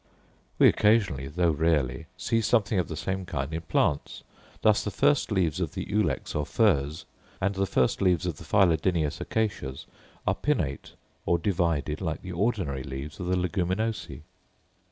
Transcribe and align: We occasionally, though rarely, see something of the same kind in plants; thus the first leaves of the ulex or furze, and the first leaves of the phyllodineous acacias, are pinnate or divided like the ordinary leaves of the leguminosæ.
We 0.57 0.67
occasionally, 0.67 1.27
though 1.27 1.51
rarely, 1.51 2.07
see 2.17 2.41
something 2.41 2.79
of 2.79 2.87
the 2.87 2.97
same 2.97 3.23
kind 3.23 3.53
in 3.53 3.61
plants; 3.61 4.23
thus 4.63 4.83
the 4.83 4.89
first 4.89 5.31
leaves 5.31 5.59
of 5.59 5.75
the 5.75 5.85
ulex 5.85 6.33
or 6.33 6.43
furze, 6.43 7.05
and 7.39 7.53
the 7.53 7.67
first 7.67 8.01
leaves 8.01 8.25
of 8.25 8.37
the 8.37 8.43
phyllodineous 8.43 9.21
acacias, 9.21 9.85
are 10.25 10.33
pinnate 10.33 10.95
or 11.27 11.37
divided 11.37 12.01
like 12.01 12.23
the 12.23 12.31
ordinary 12.31 12.81
leaves 12.81 13.19
of 13.19 13.27
the 13.27 13.35
leguminosæ. 13.35 14.23